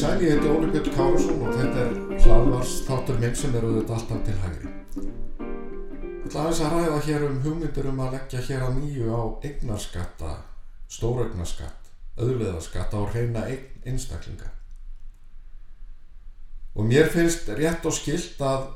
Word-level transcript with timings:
Sæl, 0.00 0.20
ég 0.22 0.30
heiti 0.30 0.48
Óli 0.48 0.68
Björn 0.72 0.92
Kárusson 0.94 1.42
og 1.44 1.56
þetta 1.58 1.82
er 1.82 1.96
hlaðvars 2.22 2.70
þáttur 2.86 3.18
minn 3.20 3.34
sem 3.36 3.56
eru 3.58 3.72
auðvitað 3.72 3.96
alltaf 3.98 4.22
til 4.24 4.36
hægri. 4.44 4.70
Ég 6.30 6.36
ætla 6.36 6.42
aðeins 6.46 6.60
að 6.62 6.74
ræða 6.76 6.98
hér 7.02 7.22
um 7.26 7.38
hugmyndir 7.42 7.86
um 7.90 8.00
að 8.04 8.12
leggja 8.14 8.40
hér 8.46 8.60
að 8.62 8.76
nýju 8.76 9.06
á 9.10 9.22
eignarskatta, 9.48 10.34
stóraugnaskatt, 10.86 11.88
auðleðaskatt 12.22 12.94
á 12.94 13.00
reyna 13.10 13.42
einstaklinga. 13.82 14.52
Og 16.78 16.86
mér 16.86 17.10
finnst 17.10 17.50
rétt 17.58 17.82
og 17.82 17.96
skilt 17.98 18.38
að 18.46 18.68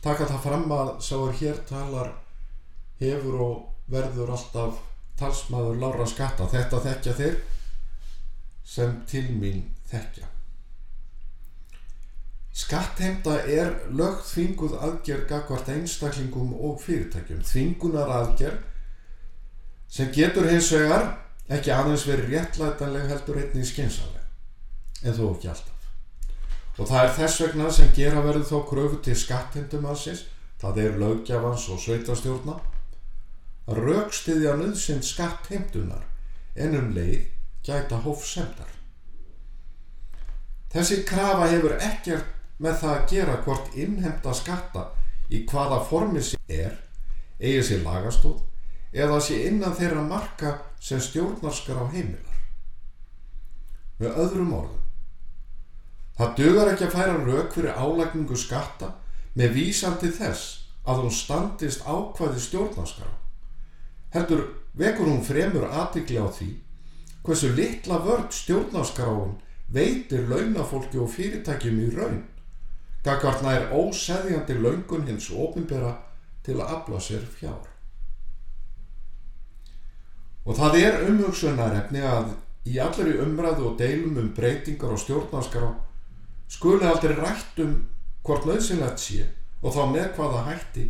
taka 0.00 0.30
það 0.32 0.42
fram 0.46 0.74
að 0.78 0.94
sá 1.04 1.14
er 1.18 1.38
hér 1.42 1.62
talar 1.68 2.14
hefur 3.04 3.44
og 3.50 3.92
verður 3.92 4.32
alltaf 4.38 4.80
talsmaður 5.20 5.84
lára 5.84 6.08
skatta. 6.08 6.48
Þetta 6.48 6.84
þekkja 6.88 7.18
þeir 7.20 7.40
sem 8.64 9.00
til 9.04 9.28
mín 9.36 9.66
þekkja. 9.92 10.32
Skattheimta 12.70 13.32
er 13.50 13.72
lögð 13.98 14.20
þvinguð 14.28 14.74
aðgerð 14.78 15.24
gagvart 15.26 15.70
einstaklingum 15.72 16.52
og 16.54 16.76
fyrirtækjum. 16.84 17.40
Þvingunar 17.42 18.12
aðgerð 18.14 18.60
sem 19.90 20.12
getur 20.14 20.46
hins 20.46 20.68
vegar 20.70 21.08
ekki 21.50 21.72
aðeins 21.74 22.06
verið 22.06 22.30
réttlætanleg 22.36 23.10
heldur 23.10 23.42
einnig 23.42 23.66
skynsaleg. 23.66 24.22
En 25.02 25.18
þó 25.18 25.24
ekki 25.32 25.50
alltaf. 25.50 25.90
Og 26.78 26.86
það 26.86 27.02
er 27.02 27.12
þess 27.18 27.42
vegna 27.42 27.74
sem 27.74 27.92
gera 27.98 28.24
verið 28.30 28.48
þó 28.52 28.56
kröfu 28.70 29.02
til 29.02 29.18
skattheimtumansins, 29.18 30.24
það 30.62 30.82
er 30.86 30.98
lögjafans 31.02 31.68
og 31.74 31.82
sveitastjórna, 31.82 32.58
að 33.66 33.84
raukstiðja 33.90 34.54
nöðsinn 34.62 35.02
skattheimtunar 35.02 36.06
en 36.54 36.78
um 36.78 36.94
leið 36.94 37.32
gæta 37.66 37.98
hófsemdar. 38.06 38.76
Þessi 40.70 41.02
krafa 41.02 41.50
hefur 41.50 41.74
ekkert 41.82 42.36
með 42.60 42.76
það 42.82 42.94
að 42.94 43.06
gera 43.12 43.36
hvort 43.44 43.76
innhemta 43.76 44.34
skatta 44.36 44.84
í 45.32 45.44
hvaða 45.48 45.80
formi 45.88 46.22
sér 46.24 46.52
er, 46.52 46.76
eigi 47.40 47.62
sér 47.64 47.84
lagastóð, 47.86 48.40
eða 48.92 49.20
sé 49.24 49.38
innan 49.48 49.76
þeirra 49.78 50.02
marka 50.04 50.56
sem 50.82 51.00
stjórnarskar 51.00 51.80
á 51.80 51.84
heimilar. 51.94 52.38
Með 54.00 54.16
öðrum 54.24 54.54
orðum, 54.56 54.82
það 56.18 56.34
dugar 56.40 56.72
ekki 56.72 56.88
að 56.88 56.96
færa 56.96 57.18
rauk 57.20 57.54
fyrir 57.54 57.78
álagningu 57.80 58.36
skatta 58.36 58.94
með 59.38 59.54
vísan 59.56 59.96
til 60.00 60.12
þess 60.16 60.56
að 60.84 61.04
hún 61.04 61.14
standist 61.14 61.84
ákvaði 61.86 62.42
stjórnarskar. 62.44 63.12
Heldur 64.10 64.42
vekur 64.76 65.08
hún 65.08 65.24
fremur 65.24 65.68
aðtikli 65.68 66.18
á 66.18 66.26
því 66.28 66.50
hversu 67.24 67.52
litla 67.54 68.00
vörd 68.04 68.32
stjórnarskaráin 68.34 69.36
veitir 69.70 70.26
launafólki 70.28 70.98
og 70.98 71.12
fyrirtækjum 71.14 71.80
í 71.84 71.88
raun 71.94 72.22
gagvart 73.04 73.42
nær 73.44 73.70
óseðjandi 73.72 74.58
laungun 74.60 75.06
hins 75.08 75.30
ofinbera 75.32 75.94
til 76.44 76.58
að 76.60 76.72
afla 76.76 77.00
sér 77.00 77.24
fjár. 77.38 77.66
Og 80.44 80.56
það 80.56 80.78
er 80.80 81.02
umhugsunarefni 81.08 82.00
að 82.04 82.32
í 82.68 82.78
allri 82.80 83.16
umræðu 83.22 83.70
og 83.70 83.76
deilum 83.80 84.18
um 84.20 84.30
breytingar 84.36 84.94
og 84.94 85.00
stjórnarskará 85.00 85.70
skuli 86.50 86.88
aldrei 86.88 87.14
rætt 87.16 87.60
um 87.64 87.76
hvort 88.24 88.48
nöðsynlegt 88.48 89.00
sé 89.00 89.28
og 89.60 89.74
þá 89.76 89.82
með 89.92 90.08
hvaða 90.16 90.46
hætti 90.48 90.86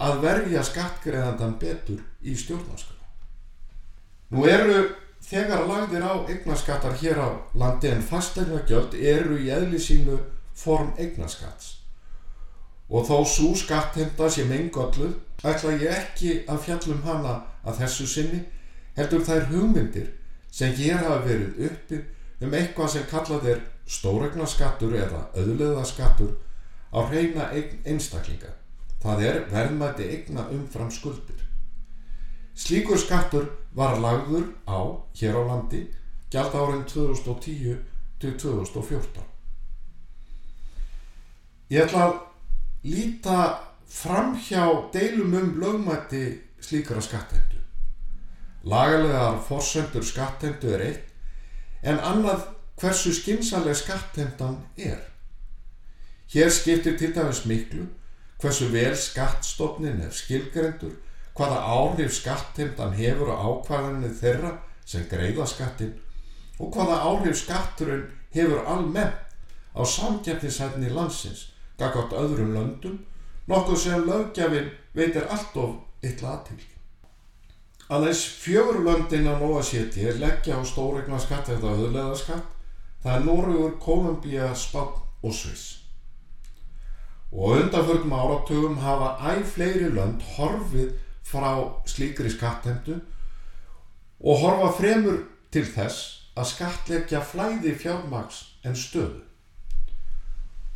að 0.00 0.22
verja 0.24 0.64
skattgreðandan 0.64 1.56
betur 1.60 2.00
í 2.24 2.34
stjórnarskará. 2.36 3.04
Nú 4.32 4.44
eru 4.48 4.82
þegar 5.24 5.66
lagðir 5.68 6.04
á 6.04 6.12
eignaskattar 6.28 6.96
hér 7.00 7.20
á 7.20 7.28
landi 7.54 7.90
en 7.92 8.04
fastegnagjöld 8.04 8.94
eru 8.96 9.36
í 9.40 9.50
eðli 9.52 9.80
sínu 9.80 10.18
form 10.60 10.94
eignaskatts 10.98 11.76
og 12.90 13.06
þó 13.06 13.18
svo 13.32 13.50
skattheimta 13.56 14.28
sé 14.30 14.44
meingölluð 14.50 15.18
ætla 15.46 15.76
ég 15.78 15.92
ekki 15.94 16.32
að 16.50 16.64
fjallum 16.66 17.04
hana 17.06 17.36
að 17.64 17.84
þessu 17.84 18.06
sinni 18.14 18.40
heldur 18.96 19.22
þær 19.26 19.46
hugmyndir 19.52 20.08
sem 20.50 20.74
hér 20.74 20.98
hafa 21.04 21.20
verið 21.26 21.60
uppi 21.68 22.00
um 22.44 22.56
eitthvað 22.56 22.92
sem 22.94 23.06
kallað 23.10 23.46
er 23.54 23.60
stóregnaskattur 23.90 24.96
eða 24.98 25.22
auðleðaskattur 25.36 26.34
á 26.90 26.98
reyna 27.10 27.50
einstaklinga. 27.86 28.50
Það 29.00 29.22
er 29.28 29.38
verðmæti 29.52 30.08
eigna 30.12 30.46
umfram 30.52 30.90
skuldir. 30.92 31.38
Slíkur 32.54 32.98
skattur 33.00 33.46
var 33.74 33.98
lagður 34.02 34.50
á 34.68 34.80
hér 35.16 35.38
á 35.38 35.42
landi 35.46 35.86
gjald 36.30 36.54
árin 36.54 36.84
2010 36.84 37.78
til 38.20 38.34
2014. 38.38 39.22
Ég 41.70 41.84
ætla 41.84 42.06
að 42.08 42.14
líta 42.90 43.42
fram 43.86 44.32
hjá 44.42 44.64
deilum 44.90 45.36
um 45.38 45.50
lögmætti 45.62 46.22
slíkara 46.58 47.02
skattheimtu. 47.02 47.60
Lagalegar 48.66 49.38
forsendur 49.46 50.02
skattheimtu 50.02 50.72
er 50.74 50.82
eitt 50.88 51.86
en 51.86 52.02
annað 52.02 52.48
hversu 52.80 53.12
skinsaleg 53.14 53.78
skattheimtan 53.78 54.56
er. 54.76 54.98
Hér 56.34 56.50
skiptir 56.50 56.98
til 56.98 57.14
dæmis 57.14 57.44
miklu 57.46 57.86
hversu 58.42 58.66
vel 58.74 58.96
skattstofnin 58.98 60.02
er 60.02 60.10
skilgrendur 60.10 60.98
hvaða 61.38 61.62
áhrif 61.76 62.16
skattheimtan 62.18 62.98
hefur 62.98 63.30
á 63.30 63.38
ákvæðinu 63.46 64.10
þeirra 64.18 64.56
sem 64.82 65.06
greiða 65.06 65.46
skattin 65.46 65.94
og 66.58 66.74
hvaða 66.74 66.98
áhrif 67.06 67.38
skatturinn 67.44 68.08
hefur 68.34 68.66
almennt 68.66 69.22
á 69.70 69.86
samgefnisætni 69.86 70.90
landsins 70.90 71.46
gaggátt 71.80 72.12
öðrum 72.22 72.52
löndum 72.54 73.00
nokkuð 73.50 73.80
sem 73.82 74.06
lögjafinn 74.06 74.70
veitir 74.94 75.26
allt 75.26 75.56
of 75.56 76.06
illa 76.06 76.36
aðtil. 76.36 76.60
Aðeins 77.90 78.22
fjögur 78.38 78.84
löndin 78.86 79.26
á 79.26 79.34
nóa 79.34 79.62
séti 79.66 80.06
leggja 80.20 80.60
á 80.60 80.62
stóregna 80.62 81.18
skatt 81.18 81.50
eða 81.50 81.74
höfðlega 81.74 82.16
skatt 82.20 82.56
það 83.02 83.14
er 83.16 83.24
Nórugur, 83.24 83.76
Kolumbía, 83.80 84.54
Spán 84.54 84.92
og 85.22 85.34
Sviss. 85.34 85.80
Og 87.32 87.56
undanförnum 87.62 88.12
áratugum 88.12 88.78
hafa 88.82 89.14
æg 89.32 89.44
fleiri 89.46 89.90
lönd 89.94 90.22
horfið 90.36 90.92
frá 91.24 91.52
slíkri 91.86 92.30
skattheimtu 92.32 92.98
og 94.20 94.40
horfa 94.42 94.72
fremur 94.80 95.22
til 95.54 95.64
þess 95.64 96.30
að 96.36 96.50
skattleggja 96.52 97.20
flæði 97.24 97.74
fjármaks 97.78 98.42
en 98.66 98.74
stöðu. 98.76 99.29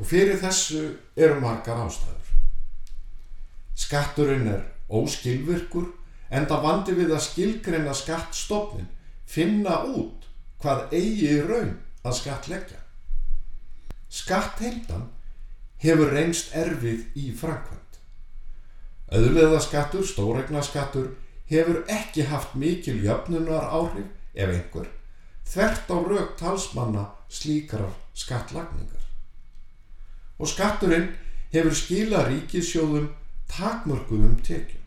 Og 0.00 0.06
fyrir 0.10 0.40
þessu 0.42 0.82
eru 1.16 1.38
margar 1.42 1.84
ástæður. 1.84 2.32
Skatturinn 3.74 4.48
er 4.50 4.64
óskilvirkur 4.88 5.90
en 6.34 6.48
það 6.50 6.64
vandi 6.66 6.96
við 6.98 7.14
að 7.14 7.24
skilgreina 7.28 7.94
skattstofnin 7.94 8.90
finna 9.26 9.82
út 9.86 10.26
hvað 10.62 10.94
eigi 10.96 11.38
raun 11.46 11.76
að 12.04 12.18
skattleggja. 12.20 12.80
Skattheimtan 14.08 15.08
hefur 15.82 16.12
reynst 16.14 16.54
erfið 16.54 17.06
í 17.18 17.30
framkvæm. 17.36 17.84
Öðleðaskattur, 19.14 20.02
stóregnaskattur 20.02 21.12
hefur 21.46 21.84
ekki 21.92 22.24
haft 22.26 22.56
mikil 22.58 22.96
jöfnunar 23.04 23.68
áhrif 23.68 24.08
ef 24.34 24.48
einhver 24.48 24.88
þvert 25.44 25.90
á 25.92 25.96
rauk 26.00 26.36
talsmanna 26.40 27.04
slíkrar 27.28 27.92
skattlagningar. 28.16 29.03
Og 30.38 30.48
skatturinn 30.50 31.12
hefur 31.54 31.76
skila 31.76 32.24
ríkisjóðum 32.28 33.10
takmörguðum 33.50 34.38
tekjum. 34.42 34.82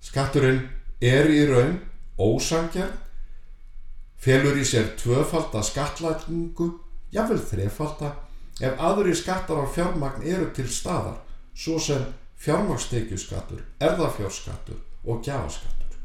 Skatturinn 0.00 0.64
er 1.00 1.28
í 1.30 1.44
raun 1.48 1.78
ósangjarn, 2.20 2.96
felur 4.20 4.58
í 4.60 4.64
sér 4.66 4.92
tvöfalda 5.00 5.62
skattlagningu, 5.64 6.72
jáfnvel 7.14 7.40
þrefalda, 7.52 8.14
ef 8.60 8.80
aðri 8.80 9.14
skattar 9.16 9.62
á 9.62 9.66
fjármagn 9.72 10.26
eru 10.26 10.50
til 10.56 10.68
staðar, 10.68 11.20
svo 11.54 11.78
sem 11.80 12.02
fjármagstekjuskattur, 12.40 13.62
erðafjárskattur 13.80 14.80
og 15.04 15.22
gjafaskattur. 15.24 15.96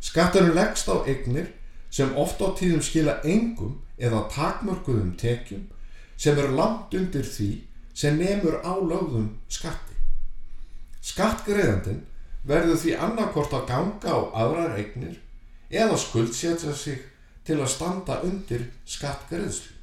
Skatturinn 0.00 0.54
leggst 0.54 0.90
á 0.90 1.02
eignir 1.06 1.52
sem 1.90 2.14
oft 2.16 2.42
á 2.42 2.54
tíðum 2.58 2.82
skila 2.82 3.18
engum 3.26 3.78
eða 3.98 4.26
takmörguðum 4.32 5.16
tekjum 5.18 5.66
sem 6.18 6.38
eru 6.38 6.56
langt 6.58 6.94
undir 6.98 7.24
því 7.24 7.50
sem 7.94 8.18
nefnur 8.18 8.58
á 8.66 8.74
lögðum 8.74 9.30
skatti. 9.50 9.96
Skattgreðandin 11.02 12.04
verður 12.48 12.78
því 12.82 12.94
annarkort 12.98 13.54
að 13.54 13.66
ganga 13.70 14.12
á 14.14 14.20
aðrar 14.42 14.76
eignir 14.78 15.18
eða 15.70 15.98
skuldsetja 16.00 16.74
sig 16.74 17.00
til 17.46 17.58
að 17.62 17.72
standa 17.72 18.20
undir 18.26 18.68
skattgreðslu. 18.86 19.74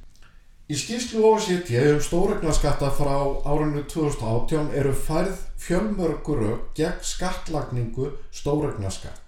Í 0.66 0.74
skýrslu 0.74 1.20
OECD 1.22 1.76
um 1.92 2.00
stóregnaskatta 2.02 2.88
frá 2.90 3.14
árinu 3.46 3.84
2018 3.86 4.72
eru 4.74 4.94
færð 4.98 5.44
fjölmörguru 5.62 6.56
gegn 6.74 7.04
skattlagningu 7.06 8.10
stóregnaskat. 8.34 9.22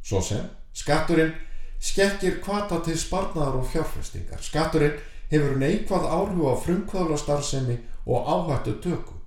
Svo 0.00 0.22
sem 0.24 0.46
skatturinn 0.72 1.34
skekkir 1.80 2.40
kvata 2.40 2.80
til 2.84 2.96
sparnar 2.98 3.58
og 3.60 3.68
fjárfestingar. 3.72 4.40
Skatturinn 4.40 4.96
hefur 5.30 5.56
neikvað 5.60 6.06
áhrif 6.10 6.44
á 6.46 6.54
frumkvöðla 6.64 7.18
starfsemi 7.18 7.78
og 8.06 8.28
áhættu 8.34 8.76
tökum. 8.82 9.20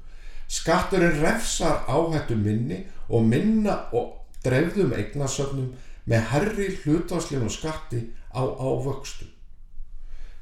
Skatturinn 0.47 1.21
refsar 1.21 1.85
áhættu 1.87 2.35
minni 2.35 2.83
og 3.09 3.23
minna 3.25 3.77
og 3.93 4.11
dreifðum 4.43 4.93
eignasöfnum 4.97 5.71
með 6.05 6.25
herri 6.33 6.67
hlutvarslegum 6.83 7.49
skatti 7.49 8.01
á 8.35 8.43
ávöxtum. 8.43 9.29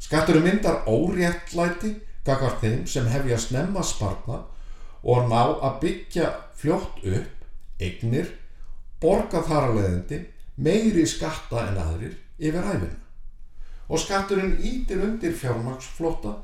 Skatturinn 0.01 0.47
myndar 0.47 0.81
óréttlæti 0.89 1.93
gagvar 2.25 2.57
þeim 2.61 2.87
sem 2.89 3.07
hefja 3.09 3.37
snemma 3.37 3.83
sparna 3.85 4.41
og 5.01 5.29
ná 5.29 5.41
að 5.61 5.77
byggja 5.85 6.31
fljótt 6.57 7.05
upp 7.05 7.81
eignir, 7.81 8.27
borga 9.01 9.41
þar 9.45 9.69
að 9.69 9.77
leiðindi 9.77 10.19
meiri 10.61 11.05
skatta 11.09 11.67
en 11.69 11.79
aðrir 11.81 12.17
yfir 12.37 12.67
æfina. 12.73 13.00
Og 13.89 13.99
skatturinn 13.99 14.57
ítir 14.59 15.01
undir 15.03 15.33
fjármaksflota, 15.35 16.37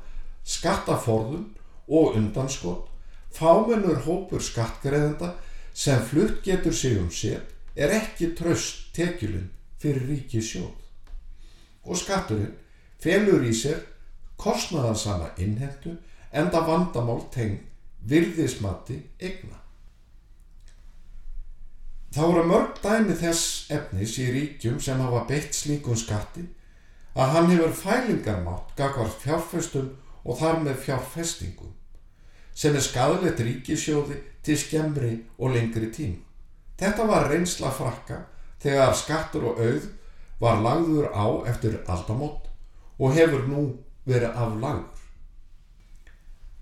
skattaforðun 0.44 1.46
og 1.88 2.16
undanskott 2.16 2.88
Fámennur 3.34 4.00
hópur 4.06 4.42
skattgreðenda 4.42 5.34
sem 5.74 6.00
flutt 6.02 6.42
getur 6.44 6.74
sig 6.74 6.98
um 6.98 7.10
sér 7.10 7.44
er 7.76 7.92
ekki 7.94 8.32
tröst 8.38 8.88
tekjulinn 8.96 9.50
fyrir 9.78 10.08
ríki 10.08 10.40
sjóð. 10.42 10.74
Og 11.84 11.96
skatturinn 11.96 12.56
felur 12.98 13.44
í 13.46 13.52
sér 13.54 13.84
kostnaðarsama 14.40 15.30
innhendu 15.38 15.94
enda 16.32 16.64
vandamál 16.66 17.22
teng 17.34 17.60
virðismatti 18.08 18.98
egna. 19.20 19.60
Þá 22.08 22.22
eru 22.24 22.44
mörg 22.48 22.78
dæmi 22.82 23.14
þess 23.20 23.68
efnis 23.70 24.16
í 24.18 24.30
ríkjum 24.32 24.80
sem 24.80 25.00
hafa 25.04 25.26
beitt 25.28 25.54
slíkun 25.54 25.98
skatti 26.00 26.46
að 27.14 27.34
hann 27.34 27.50
hefur 27.52 27.74
fælingarmátt 27.82 28.74
gagvart 28.76 29.20
fjárfestum 29.22 29.90
og 30.24 30.38
þar 30.40 30.62
með 30.64 30.80
fjárfestingum 30.86 31.74
sem 32.58 32.74
er 32.74 32.82
skadalegt 32.82 33.40
ríkisjóði 33.40 34.18
til 34.42 34.56
skemmri 34.58 35.12
og 35.38 35.54
lengri 35.54 35.92
tím. 35.94 36.16
Þetta 36.78 37.06
var 37.06 37.28
reynsla 37.30 37.70
frakka 37.74 38.24
þegar 38.62 38.96
skattur 38.98 39.50
og 39.52 39.60
auð 39.62 39.88
var 40.42 40.62
lagður 40.62 41.10
á 41.14 41.26
eftir 41.50 41.80
aldamót 41.86 42.48
og 42.98 43.14
hefur 43.14 43.46
nú 43.50 43.62
verið 44.06 44.34
aflagður. 44.34 45.04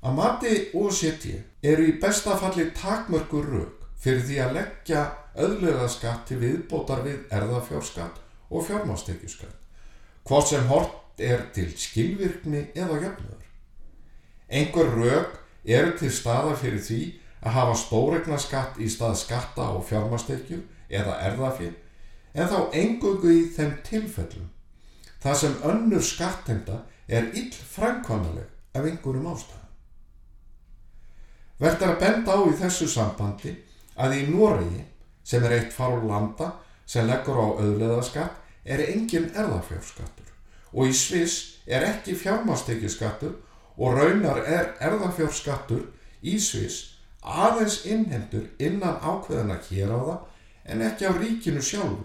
Að 0.06 0.16
mati 0.16 0.54
OCT 0.76 1.24
eru 1.66 1.86
í 1.88 1.96
bestafalli 2.00 2.68
takmörkur 2.76 3.48
rauk 3.52 3.86
fyrir 4.00 4.22
því 4.28 4.36
að 4.44 4.56
leggja 4.58 5.04
auðlega 5.36 5.88
skatt 5.90 6.26
til 6.28 6.38
viðbótar 6.42 7.02
við 7.04 7.24
erðafjárskatt 7.34 8.20
og 8.52 8.66
fjármástekjuskatt, 8.68 9.56
hvort 10.28 10.48
sem 10.48 10.66
hort 10.70 11.20
er 11.22 11.46
til 11.54 11.70
skilvirkni 11.78 12.66
eða 12.74 13.00
jöfnur. 13.04 13.44
Einhver 14.48 14.90
rauk 14.96 15.38
eru 15.64 15.94
til 15.98 16.12
staða 16.12 16.54
fyrir 16.58 16.82
því 16.82 17.00
að 17.42 17.56
hafa 17.56 17.78
stóregnaskatt 17.80 18.80
í 18.82 18.88
stað 18.90 19.16
skatta 19.22 19.70
og 19.76 19.86
fjármastekjur 19.88 20.62
eða 20.90 21.18
erðafið 21.30 21.74
en 22.36 22.50
þá 22.50 22.58
engungu 22.76 23.32
í 23.32 23.46
þeim 23.56 23.72
tilfellum 23.86 24.50
það 25.22 25.38
sem 25.40 25.56
önnur 25.66 26.04
skattemda 26.04 26.82
er 27.08 27.30
ill 27.34 27.54
framkvæmlega 27.54 28.50
af 28.76 28.84
einhverjum 28.84 29.28
ástæðum. 29.30 29.62
Verður 31.58 31.92
að 31.92 32.00
benda 32.02 32.36
á 32.36 32.40
í 32.44 32.56
þessu 32.60 32.88
sambandi 32.92 33.54
að 33.96 34.18
í 34.18 34.24
Noregi 34.28 34.82
sem 35.24 35.44
er 35.46 35.56
eitt 35.56 35.72
fár 35.74 36.02
landa 36.04 36.52
sem 36.86 37.08
leggur 37.08 37.40
á 37.40 37.46
auðleðaskatt 37.56 38.42
er 38.66 38.82
engin 38.90 39.30
erðafjárskattur 39.34 40.32
og 40.72 40.90
í 40.90 40.94
Sviss 40.96 41.62
er 41.66 41.86
ekki 41.86 42.16
fjármastekjuskattur 42.18 43.36
og 43.76 43.98
raunar 43.98 44.42
er 44.42 44.74
erðafjárskattur 44.82 45.86
í 46.26 46.36
Sviss 46.42 46.96
aðeins 47.26 47.84
innhendur 47.86 48.48
innan 48.62 48.98
ákveðina 49.02 49.58
hér 49.68 49.94
á 49.94 49.98
það 49.98 50.18
en 50.72 50.82
ekki 50.88 51.08
á 51.10 51.12
ríkinu 51.16 51.62
sjálfu 51.62 52.04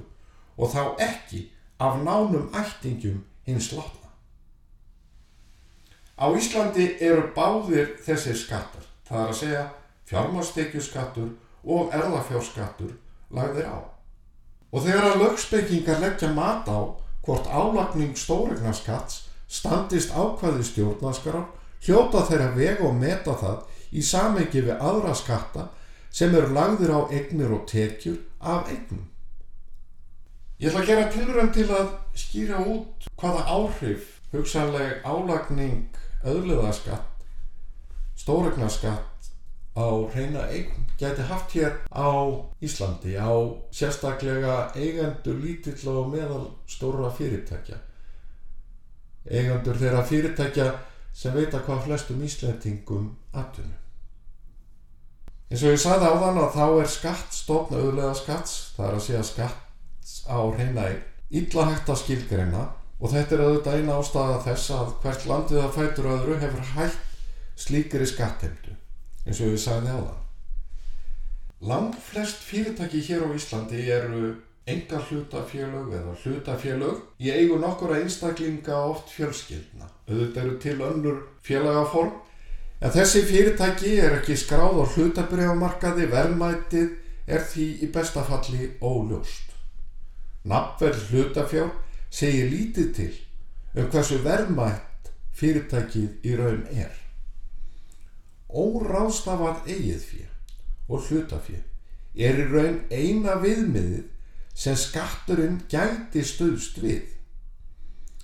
og 0.57 0.73
þá 0.73 0.81
ekki 1.01 1.47
af 1.81 1.97
nánum 2.05 2.49
ættingum 2.53 3.23
hins 3.45 3.71
látna. 3.73 4.09
Á 6.21 6.29
Íslandi 6.37 6.85
eru 7.01 7.31
báðir 7.33 7.95
þessir 8.05 8.37
skattar, 8.37 8.85
það 9.07 9.21
er 9.21 9.31
að 9.31 9.39
segja 9.39 9.63
fjármástekjuskattur 10.11 11.31
og 11.63 11.95
erðafjárskattur 11.97 12.93
lagðir 13.33 13.69
á. 13.73 13.90
Og 14.71 14.85
þegar 14.85 15.09
að 15.09 15.21
lögspekingar 15.25 15.99
leggja 15.99 16.31
mat 16.35 16.69
á 16.71 16.79
hvort 17.25 17.47
álagning 17.51 18.15
stóregnarskatts 18.17 19.27
standist 19.51 20.13
ákvaði 20.15 20.63
stjórnaskarar 20.63 21.49
hljóta 21.83 22.23
þeirra 22.29 22.49
vega 22.55 22.87
og 22.87 22.95
meta 22.95 23.35
það 23.35 23.65
í 23.91 24.03
samengi 24.05 24.63
við 24.63 24.79
aðra 24.79 25.13
skatta 25.17 25.67
sem 26.11 26.33
eru 26.35 26.53
lagðir 26.55 26.93
á 26.95 26.99
eignir 27.11 27.51
og 27.51 27.65
tekjur 27.67 28.19
af 28.39 28.69
eignum. 28.71 29.07
Ég 30.61 30.69
ætla 30.69 30.83
að 30.83 30.89
gera 30.91 31.11
tilrönd 31.11 31.53
til 31.57 31.67
að 31.73 31.93
skýra 32.15 32.63
út 32.63 33.07
hvaða 33.19 33.45
áhrif 33.49 34.17
hugsanleg 34.31 35.01
álagning 35.03 35.89
öðluðaskatt, 36.23 37.25
stóregnaskatt 38.15 39.10
á 39.77 39.87
reyna 40.13 40.45
eign 40.51 40.85
geti 40.99 41.25
haft 41.29 41.55
hér 41.55 41.77
á 41.91 42.11
Íslandi 42.61 43.15
á 43.15 43.31
sérstaklega 43.71 44.71
eigendur 44.75 45.39
lítill 45.39 45.87
og 45.89 46.11
meðal 46.11 46.47
stóra 46.67 47.11
fyrirtækja. 47.11 47.77
Eigendur 49.29 49.77
þeirra 49.79 50.03
fyrirtækja 50.03 50.71
sem 51.13 51.33
veita 51.35 51.61
hvað 51.63 51.85
flestum 51.87 52.23
íslendingum 52.25 53.11
atvinnu. 53.33 53.77
Eins 55.51 55.63
og 55.67 55.73
ég 55.75 55.81
sagði 55.83 56.07
á 56.07 56.15
þann 56.15 56.37
að 56.39 56.53
þá 56.55 56.65
er 56.81 56.91
skatt 56.91 57.33
stofn 57.35 57.75
auðlega 57.75 58.13
skatts, 58.15 58.53
það 58.77 58.85
er 58.87 58.97
að 58.97 59.05
segja 59.07 59.23
skatt 59.27 60.27
á 60.31 60.39
reyna 60.55 60.85
illa 61.31 61.65
hægt 61.67 61.89
að 61.91 61.99
skilgreina 62.03 62.61
og 63.01 63.11
þetta 63.11 63.35
er 63.35 63.43
auðvitað 63.45 63.79
eina 63.79 63.97
ástæða 63.99 64.37
þess 64.45 64.71
að 64.77 64.93
hvert 65.03 65.25
landið 65.31 65.63
að 65.63 65.75
fætur 65.75 66.09
öðru 66.13 66.37
hefur 66.41 66.71
hægt 66.75 67.59
slíkri 67.59 68.07
skattheimtu, 68.07 68.75
eins 69.25 69.41
og 69.41 69.53
ég 69.53 69.61
sagði 69.61 69.93
á 69.93 69.99
þann. 69.99 70.21
Lang 71.61 71.93
flest 71.93 72.41
fyrirtæki 72.47 73.03
hér 73.05 73.27
á 73.27 73.29
Íslandi 73.37 73.83
eru 73.93 74.31
enga 74.65 75.01
hlutafélög 75.09 75.93
eða 75.97 76.15
hlutafélög 76.23 77.03
í 77.21 77.29
eigu 77.33 77.59
nokkura 77.61 77.99
einstaklinga 78.01 78.77
oft 78.89 79.13
fjölskyldna. 79.13 79.89
Auðvitað 80.09 80.43
eru 80.43 80.57
til 80.61 80.81
önnur 80.81 81.21
félagaform 81.45 82.15
en 82.81 82.93
þessi 82.95 83.21
fyrirtæki 83.29 83.95
er 84.01 84.17
ekki 84.19 84.37
skráð 84.37 84.81
á 84.81 84.85
hlutabriðamarkaði, 84.95 86.09
verðmætið 86.09 86.89
er 87.29 87.45
því 87.45 87.67
í 87.85 87.91
bestafalli 87.93 88.71
óljóst. 88.81 89.53
Nafnverð 90.49 91.11
hlutafjár 91.11 91.69
segir 92.09 92.49
lítið 92.49 92.89
til 92.97 93.11
um 93.77 93.89
hversu 93.93 94.17
verðmætt 94.25 95.13
fyrirtækið 95.37 96.25
í 96.25 96.35
raun 96.37 96.65
er. 96.73 96.97
Órástafað 98.51 99.67
eigið 99.67 100.05
fyrir 100.05 100.31
og 100.91 101.05
hlutafjör 101.07 101.63
er 102.15 102.39
í 102.43 102.47
raun 102.51 102.79
eina 102.91 103.37
viðmiðið 103.39 104.07
sem 104.53 104.75
skatturinn 104.75 105.61
gæti 105.71 106.23
stuðst 106.27 106.81
við. 106.83 107.05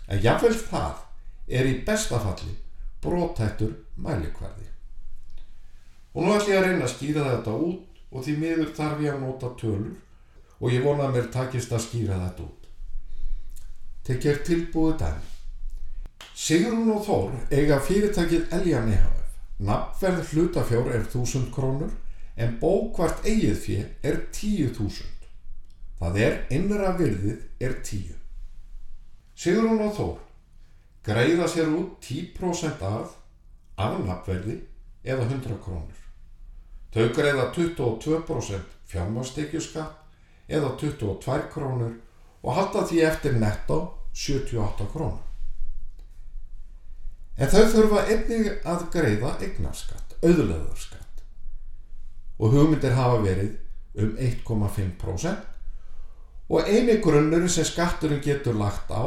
En 0.07 0.19
jáfnveil 0.23 0.57
það 0.59 1.03
er 1.47 1.69
í 1.69 1.77
bestafalli 1.87 2.57
brótættur 3.03 3.73
mælikvarði. 3.95 4.67
Og 6.13 6.25
nú 6.25 6.33
ætlum 6.35 6.51
ég 6.51 6.59
að 6.59 6.67
reyna 6.67 6.85
að 6.87 6.93
skýra 6.95 7.25
þetta 7.31 7.55
út 7.69 8.03
og 8.11 8.23
því 8.25 8.37
miður 8.41 8.75
þarf 8.75 9.03
ég 9.05 9.15
að 9.15 9.23
nota 9.23 9.51
tölur 9.59 9.95
og 10.57 10.71
ég 10.73 10.83
vona 10.83 11.07
að 11.07 11.17
mér 11.17 11.27
takist 11.31 11.73
að 11.75 11.85
skýra 11.85 12.19
þetta 12.25 12.47
út. 12.47 12.63
Tekjir 14.07 14.41
tilbúið 14.47 14.97
dæmi. 15.03 15.33
Sigrun 16.37 16.91
og 16.93 17.05
Þór 17.05 17.37
eiga 17.51 17.79
fyrirtækið 17.83 18.53
Eljan 18.57 18.91
EHF. 18.93 19.16
Nafnverð 19.57 20.31
hlutafjór 20.31 20.91
er 20.93 21.05
1000 21.07 21.49
krónur 21.53 21.93
en 22.37 22.57
bókvart 22.61 23.25
eigið 23.25 23.57
fyrir 23.63 23.87
er 24.05 24.19
10.000. 24.29 25.07
Það 25.97 26.19
er 26.21 26.39
innra 26.53 26.93
virðið 26.99 27.41
er 27.65 27.77
10. 27.81 28.13
Sigrun 29.37 29.81
og 29.81 29.95
Þór 29.97 30.17
greiða 31.07 31.47
sér 31.49 31.71
út 31.73 31.97
10% 32.05 32.83
af 32.85 33.15
afnafverði 33.77 34.59
eða 35.05 35.25
100 35.25 35.57
krónur. 35.63 36.01
Þau 36.93 37.07
greiða 37.17 37.49
22% 37.55 38.75
fjármastekjuskatt 38.91 40.49
eða 40.49 40.73
22 40.79 41.47
krónur 41.53 41.95
og 42.43 42.53
halda 42.55 42.85
því 42.89 43.01
eftir 43.09 43.39
netto 43.41 43.79
78 44.13 44.91
krónur. 44.93 45.26
En 47.37 47.51
þau 47.51 47.65
þurfa 47.69 48.05
einnig 48.09 48.47
að 48.65 48.87
greiða 48.93 49.35
eignarskatt, 49.45 50.15
auðleðarskatt 50.25 51.21
og 52.37 52.53
hugmyndir 52.53 52.95
hafa 52.97 53.21
verið 53.21 53.53
um 54.01 54.17
1,5% 54.21 56.49
og 56.49 56.69
eini 56.69 56.97
grunnurinn 57.03 57.51
sem 57.51 57.65
skatturinn 57.67 58.23
getur 58.25 58.57
lagt 58.57 58.91
á 58.93 59.03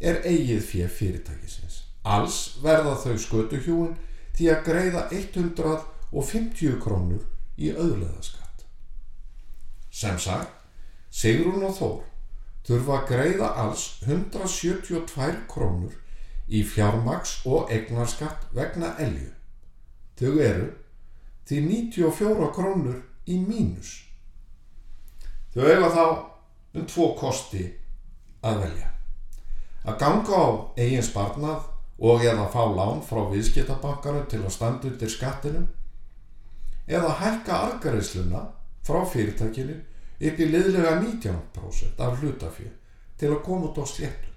er 0.00 0.22
eigið 0.24 0.62
fyrir 0.64 0.92
fyrirtækisins. 0.92 1.82
Alls 2.04 2.58
verða 2.62 2.94
þau 3.02 3.16
skötuhjúin 3.18 3.96
því 4.36 4.50
að 4.52 4.64
greiða 4.68 5.06
150 5.10 6.76
krónur 6.80 7.24
í 7.56 7.72
auðleðaskatt. 7.72 8.66
Sem 9.90 10.18
sagt, 10.20 10.52
Sigrun 11.10 11.64
og 11.64 11.74
Þór 11.78 12.02
þurfa 12.68 13.00
að 13.00 13.08
greiða 13.12 13.52
alls 13.64 13.88
172 14.04 15.32
krónur 15.50 15.96
í 16.48 16.62
fjármaks 16.64 17.40
og 17.46 17.70
egnarskatt 17.72 18.46
vegna 18.54 18.94
elju. 19.02 19.30
Þau 20.16 20.40
eru 20.40 20.68
því 21.46 21.62
94 21.92 22.50
krónur 22.54 23.00
í 23.26 23.38
mínus. 23.42 24.02
Þau 25.54 25.64
eiga 25.66 25.90
þá 25.90 26.04
um 26.76 26.86
tvo 26.86 27.08
kosti 27.18 27.64
að 28.46 28.62
velja. 28.66 28.92
Að 29.86 29.98
ganga 30.02 30.38
á 30.38 30.46
eigin 30.76 31.04
sparnað 31.06 31.66
og 31.98 32.24
eða 32.24 32.46
fá 32.52 32.62
lán 32.76 33.02
frá 33.06 33.22
viðskiptabankarum 33.30 34.26
til 34.30 34.42
að 34.42 34.54
standa 34.54 34.90
undir 34.90 35.10
skattinum 35.10 35.68
eða 36.86 37.14
hækka 37.20 37.60
argareisluna 37.70 38.42
frá 38.86 39.00
fyrirtækinu 39.10 39.78
í 40.20 40.30
liðlega 40.30 40.98
19% 41.00 42.02
af 42.02 42.20
hlutafjö 42.20 42.70
til 43.18 43.32
að 43.32 43.42
koma 43.44 43.70
út 43.70 43.80
á 43.80 43.84
sléttu. 43.88 44.35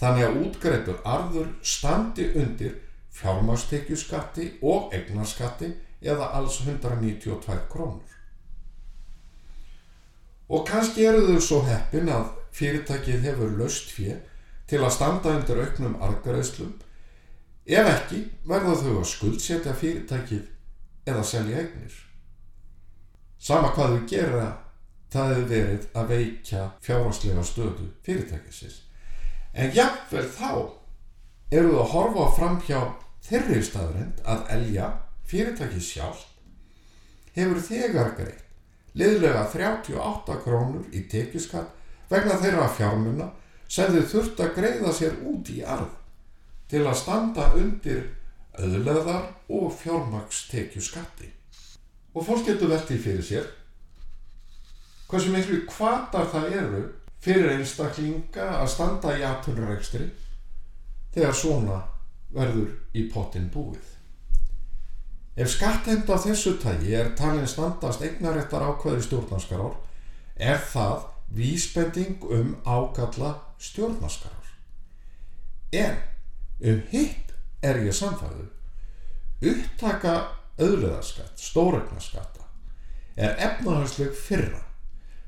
Þannig 0.00 0.26
að 0.26 0.38
útgreitur 0.44 0.98
arður 1.08 1.48
standi 1.64 2.28
undir 2.36 2.74
fjármastekjuskatti 3.16 4.50
og 4.68 4.92
egnarskatti 4.96 5.70
eða 6.04 6.28
alls 6.36 6.60
192 6.66 7.58
krónur. 7.72 8.16
Og 10.48 10.66
kannski 10.68 11.06
eru 11.08 11.24
þau 11.26 11.40
svo 11.42 11.62
heppin 11.66 12.10
að 12.12 12.28
fyrirtækið 12.56 13.24
hefur 13.26 13.56
löst 13.58 13.90
fyrir 13.94 14.20
til 14.70 14.82
að 14.82 14.94
standa 14.98 15.32
undir 15.38 15.62
auknum 15.64 15.96
argaræðslum. 16.02 16.74
Ef 17.66 17.88
ekki 17.90 18.20
verða 18.46 18.76
þau 18.82 18.92
að 19.00 19.08
skuldsetja 19.10 19.74
fyrirtækið 19.80 20.44
eða 21.08 21.24
selja 21.26 21.64
eignir. 21.64 21.96
Sama 23.38 23.72
hvað 23.74 23.96
þau 23.96 24.06
gera 24.10 24.46
það 25.10 25.32
hefur 25.32 25.48
verið 25.50 25.88
að 25.94 26.12
veikja 26.14 26.64
fjárhanslega 26.84 27.46
stöðu 27.46 27.90
fyrirtækisins. 28.06 28.85
En 29.56 29.72
jafnvel 29.72 30.26
þá 30.36 30.50
eru 31.56 31.72
þau 31.72 31.82
að 31.82 31.92
horfa 31.94 32.26
fram 32.36 32.58
hjá 32.66 32.80
þeirri 33.26 33.62
staðrind 33.64 34.20
að 34.28 34.50
elja 34.56 34.88
fyrirtækið 35.26 35.86
sjálf 35.86 36.26
hefur 37.36 37.62
þegar 37.64 38.12
greitt 38.18 38.44
liðlega 38.96 39.44
38 39.52 40.36
krónur 40.44 40.86
í 40.96 41.02
tekjuskatt 41.10 41.72
vegna 42.10 42.38
þeirra 42.40 42.68
fjármunna 42.76 43.30
sem 43.68 43.92
þau 43.92 44.04
þurft 44.12 44.42
að 44.44 44.54
greiða 44.60 44.92
sér 44.94 45.16
út 45.26 45.50
í 45.52 45.58
arð 45.66 45.90
til 46.70 46.82
að 46.86 47.00
standa 47.00 47.50
undir 47.58 48.04
öðleðar 48.56 49.26
og 49.52 49.72
fjármakstekju 49.82 50.80
skatti. 50.82 51.28
Og 52.16 52.24
fólk 52.24 52.46
getur 52.46 52.72
veltið 52.72 53.02
fyrir 53.04 53.26
sér 53.26 53.50
hversu 55.10 55.30
miklu 55.30 55.60
kvartar 55.68 56.26
það 56.32 56.54
eru 56.60 56.84
fyrir 57.24 57.56
einstaklinga 57.56 58.46
að 58.60 58.70
standa 58.70 59.16
í 59.18 59.24
aðtunrarekstri 59.26 60.08
þegar 61.14 61.36
svona 61.36 61.82
verður 62.34 62.72
í 62.94 63.06
pottin 63.12 63.48
búið. 63.52 63.84
Ef 65.36 65.50
skatthemd 65.52 66.08
af 66.12 66.24
þessu 66.24 66.54
tægi 66.60 66.94
er 66.96 67.12
talin 67.18 67.48
standast 67.48 68.04
eignaréttar 68.04 68.64
ákveði 68.70 69.04
stjórnarskarar 69.04 69.74
er 70.36 70.60
það 70.72 71.06
vísbending 71.36 72.24
um 72.32 72.54
ágalla 72.64 73.34
stjórnarskarar. 73.60 74.52
En 75.72 75.98
um 76.60 76.82
hitt 76.92 77.34
er 77.62 77.82
ég 77.84 77.96
samfæðu. 77.96 78.46
Upptaka 79.44 80.14
auðleðarskatt, 80.56 81.36
stóregnaskatta, 81.36 82.46
er 83.16 83.36
efnahagsleg 83.36 84.14
fyrra 84.16 84.65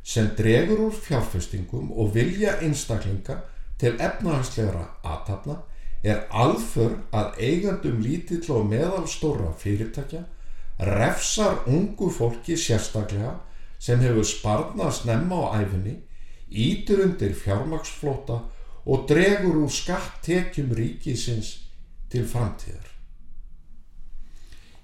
sem 0.04 0.30
dregur 0.36 0.86
úr 0.88 0.94
fjárfestingum 0.94 1.92
og 1.92 2.14
vilja 2.14 2.58
einstaklinga 2.64 3.40
til 3.78 3.94
efnahagslegra 4.00 4.84
aðtapna 5.04 5.58
er 6.02 6.24
aðför 6.30 6.94
að 7.14 7.38
eigandum 7.42 8.00
lítill 8.02 8.44
og 8.54 8.66
meðalstóra 8.70 9.52
fyrirtækja 9.58 10.24
refsar 10.78 11.64
ungu 11.66 12.10
fólki 12.14 12.56
sérstaklega 12.56 13.34
sem 13.78 14.00
hefur 14.02 14.26
sparnað 14.26 14.94
snemma 15.00 15.40
á 15.50 15.62
æfinni, 15.62 15.96
ítur 16.50 17.02
undir 17.04 17.34
fjármaksflóta 17.34 18.42
og 18.86 19.06
dregur 19.10 19.64
úr 19.64 19.72
skattekjum 19.72 20.70
ríkisins 20.74 21.58
til 22.10 22.24
framtíðar. 22.26 22.86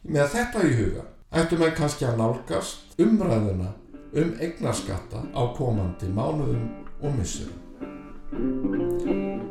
Með 0.04 0.34
þetta 0.34 0.66
í 0.66 0.74
huga 0.76 1.06
ættum 1.34 1.62
við 1.62 1.72
kannski 1.78 2.06
að 2.06 2.18
nálgast 2.20 2.98
umræðuna 3.00 3.70
um 4.14 4.34
eignarskatta 4.40 5.24
á 5.34 5.42
komandi 5.56 6.06
mánuðum 6.14 6.68
og 7.02 7.16
missurum. 7.18 7.60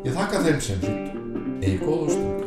Ég 0.04 0.16
þakka 0.16 0.44
þeim 0.48 0.62
sem 0.64 0.80
hlut. 0.84 1.20
Eigi 1.64 1.80
góð 1.84 2.06
og 2.06 2.12
stund. 2.16 2.43